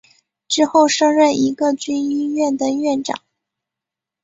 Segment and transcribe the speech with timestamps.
[0.47, 3.21] 之后升任一个军医院的院长。